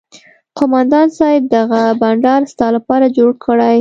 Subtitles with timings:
[0.57, 3.69] قومندان صايب دغه بنډار ستا لپاره جوړ کړى.